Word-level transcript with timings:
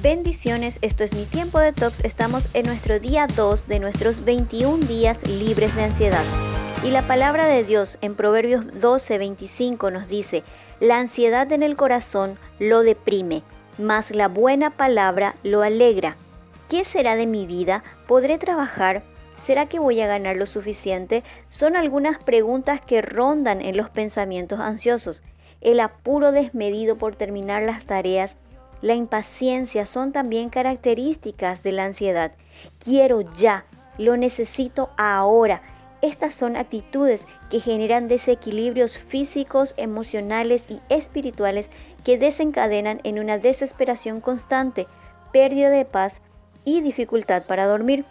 Bendiciones, 0.00 0.78
esto 0.80 1.02
es 1.02 1.12
mi 1.12 1.24
tiempo 1.24 1.58
de 1.58 1.72
tox. 1.72 2.04
Estamos 2.04 2.48
en 2.54 2.66
nuestro 2.66 3.00
día 3.00 3.26
2 3.26 3.66
de 3.66 3.80
nuestros 3.80 4.24
21 4.24 4.86
días 4.86 5.18
libres 5.26 5.74
de 5.74 5.82
ansiedad. 5.82 6.22
Y 6.84 6.92
la 6.92 7.08
palabra 7.08 7.46
de 7.46 7.64
Dios 7.64 7.98
en 8.00 8.14
Proverbios 8.14 8.64
12:25 8.66 9.90
nos 9.90 10.06
dice, 10.06 10.44
la 10.78 11.00
ansiedad 11.00 11.50
en 11.50 11.64
el 11.64 11.76
corazón 11.76 12.38
lo 12.60 12.82
deprime, 12.82 13.42
mas 13.76 14.12
la 14.12 14.28
buena 14.28 14.70
palabra 14.70 15.34
lo 15.42 15.62
alegra. 15.62 16.16
¿Qué 16.68 16.84
será 16.84 17.16
de 17.16 17.26
mi 17.26 17.44
vida? 17.44 17.82
¿Podré 18.06 18.38
trabajar? 18.38 19.02
¿Será 19.44 19.66
que 19.66 19.80
voy 19.80 20.00
a 20.00 20.06
ganar 20.06 20.36
lo 20.36 20.46
suficiente? 20.46 21.24
Son 21.48 21.74
algunas 21.74 22.20
preguntas 22.20 22.80
que 22.80 23.02
rondan 23.02 23.60
en 23.60 23.76
los 23.76 23.90
pensamientos 23.90 24.60
ansiosos. 24.60 25.24
El 25.60 25.80
apuro 25.80 26.30
desmedido 26.30 26.98
por 26.98 27.16
terminar 27.16 27.64
las 27.64 27.82
tareas, 27.82 28.36
la 28.80 28.94
impaciencia 28.94 29.86
son 29.86 30.12
también 30.12 30.50
características 30.50 31.62
de 31.62 31.72
la 31.72 31.84
ansiedad. 31.84 32.32
Quiero 32.78 33.22
ya, 33.34 33.64
lo 33.98 34.16
necesito 34.16 34.90
ahora. 34.96 35.62
Estas 36.00 36.34
son 36.34 36.56
actitudes 36.56 37.26
que 37.50 37.58
generan 37.58 38.06
desequilibrios 38.06 38.96
físicos, 38.96 39.74
emocionales 39.76 40.64
y 40.68 40.80
espirituales 40.88 41.68
que 42.04 42.18
desencadenan 42.18 43.00
en 43.02 43.18
una 43.18 43.38
desesperación 43.38 44.20
constante, 44.20 44.86
pérdida 45.32 45.70
de 45.70 45.84
paz 45.84 46.20
y 46.64 46.80
dificultad 46.80 47.42
para 47.42 47.66
dormir. 47.66 48.04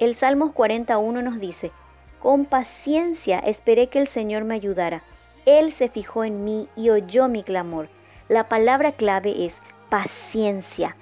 El 0.00 0.16
Salmos 0.16 0.50
41 0.50 1.22
nos 1.22 1.38
dice, 1.38 1.70
con 2.18 2.46
paciencia 2.46 3.38
esperé 3.38 3.88
que 3.88 4.00
el 4.00 4.08
Señor 4.08 4.42
me 4.42 4.54
ayudara. 4.54 5.04
Él 5.46 5.72
se 5.72 5.88
fijó 5.88 6.24
en 6.24 6.42
mí 6.42 6.68
y 6.74 6.90
oyó 6.90 7.28
mi 7.28 7.44
clamor. 7.44 7.88
La 8.28 8.48
palabra 8.48 8.92
clave 8.92 9.44
es 9.44 9.60
paciencia. 9.94 10.96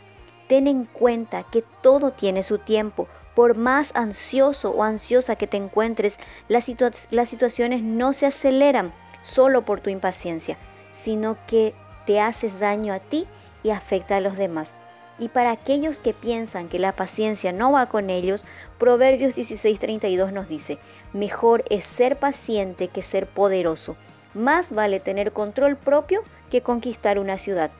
Ten 0.48 0.66
en 0.66 0.84
cuenta 0.84 1.44
que 1.44 1.64
todo 1.80 2.10
tiene 2.12 2.42
su 2.42 2.58
tiempo. 2.58 3.08
Por 3.34 3.56
más 3.56 3.90
ansioso 3.94 4.70
o 4.70 4.82
ansiosa 4.82 5.34
que 5.36 5.46
te 5.46 5.56
encuentres, 5.56 6.18
las, 6.48 6.66
situaciones 6.66 7.82
no 7.82 8.12
se 8.12 8.26
aceleran 8.26 8.92
solo 9.22 9.64
por 9.64 9.80
tu 9.80 9.88
impaciencia, 9.88 10.58
sino 10.92 11.38
que 11.46 11.72
te 12.04 12.20
haces 12.20 12.60
daño 12.60 12.92
a 12.92 12.98
ti 12.98 13.26
y 13.62 13.70
afecta 13.70 14.16
a 14.16 14.20
los 14.20 14.36
demás. 14.36 14.72
Y 15.18 15.28
para 15.28 15.52
aquellos 15.52 16.00
que 16.00 16.12
piensan 16.12 16.68
que 16.68 16.78
la 16.78 16.92
paciencia 16.92 17.50
no 17.50 17.72
va 17.72 17.86
con 17.86 18.10
ellos, 18.10 18.44
Proverbios 18.76 19.34
16:32 19.38 20.32
nos 20.32 20.48
dice, 20.48 20.76
mejor 21.14 21.64
es 21.70 21.86
ser 21.86 22.18
paciente 22.18 22.88
que 22.88 23.00
ser 23.00 23.26
poderoso. 23.26 23.96
Más 24.34 24.70
vale 24.70 25.00
tener 25.00 25.32
control 25.32 25.78
propio 25.78 26.22
que 26.50 26.60
conquistar 26.60 27.18
una 27.18 27.38
ciudad. 27.38 27.70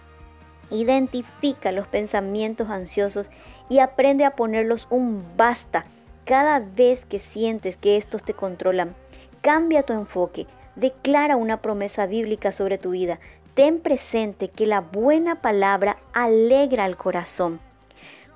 Identifica 0.73 1.71
los 1.71 1.87
pensamientos 1.87 2.71
ansiosos 2.71 3.31
y 3.69 3.79
aprende 3.79 4.25
a 4.25 4.35
ponerlos 4.35 4.89
un 4.91 5.23
basta 5.37 5.85
cada 6.25 6.61
vez 6.61 7.05
que 7.05 7.19
sientes 7.19 7.77
que 7.77 7.97
estos 7.97 8.23
te 8.25 8.33
controlan. 8.33 8.95
Cambia 9.43 9.83
tu 9.83 9.93
enfoque, 9.93 10.47
declara 10.75 11.37
una 11.37 11.61
promesa 11.61 12.07
bíblica 12.07 12.53
sobre 12.53 12.79
tu 12.79 12.91
vida, 12.91 13.21
ten 13.55 13.81
presente 13.81 14.49
que 14.49 14.67
la 14.67 14.81
buena 14.81 15.43
palabra 15.43 15.99
alegra 16.15 16.85
al 16.85 16.97
corazón. 16.97 17.61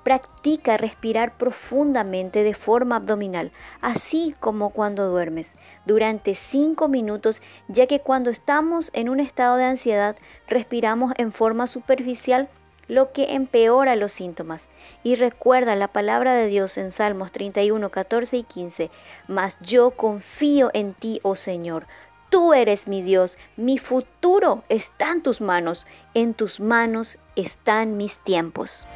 Practica 0.07 0.77
respirar 0.77 1.37
profundamente 1.37 2.43
de 2.43 2.53
forma 2.53 2.95
abdominal, 2.95 3.51
así 3.81 4.33
como 4.39 4.69
cuando 4.69 5.09
duermes, 5.09 5.55
durante 5.85 6.33
5 6.33 6.87
minutos, 6.87 7.41
ya 7.67 7.87
que 7.87 7.99
cuando 7.99 8.29
estamos 8.29 8.89
en 8.93 9.09
un 9.09 9.19
estado 9.19 9.57
de 9.57 9.65
ansiedad 9.65 10.15
respiramos 10.47 11.11
en 11.17 11.33
forma 11.33 11.67
superficial, 11.67 12.47
lo 12.87 13.11
que 13.11 13.33
empeora 13.33 13.97
los 13.97 14.13
síntomas. 14.13 14.69
Y 15.03 15.15
recuerda 15.15 15.75
la 15.75 15.89
palabra 15.89 16.35
de 16.35 16.47
Dios 16.47 16.77
en 16.77 16.93
Salmos 16.93 17.33
31, 17.33 17.89
14 17.89 18.37
y 18.37 18.43
15, 18.43 18.89
mas 19.27 19.57
yo 19.59 19.91
confío 19.91 20.71
en 20.73 20.93
ti, 20.93 21.19
oh 21.23 21.35
Señor. 21.35 21.85
Tú 22.29 22.53
eres 22.53 22.87
mi 22.87 23.01
Dios, 23.01 23.37
mi 23.57 23.77
futuro 23.77 24.63
está 24.69 25.11
en 25.11 25.21
tus 25.21 25.41
manos, 25.41 25.85
en 26.13 26.33
tus 26.33 26.61
manos 26.61 27.17
están 27.35 27.97
mis 27.97 28.19
tiempos. 28.19 28.87